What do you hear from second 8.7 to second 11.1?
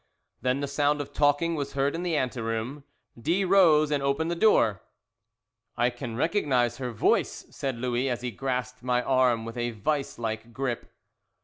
my arm with a vice like grip.